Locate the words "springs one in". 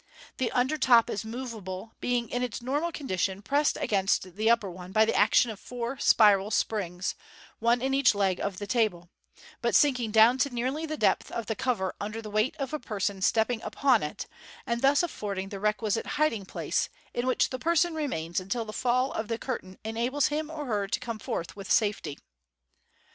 6.49-7.93